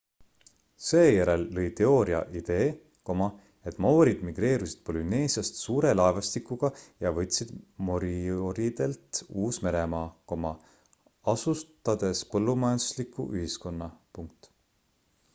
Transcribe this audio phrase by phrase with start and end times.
[0.83, 2.69] seejärel lõi teooria idee
[3.71, 6.71] et maoorid migreerusid polüneesiast suure laevastikuga
[7.05, 7.53] ja võtsid
[7.91, 10.51] morioridelt uus-meremaa
[11.35, 13.91] asutades põllumajandusliku ühiskonna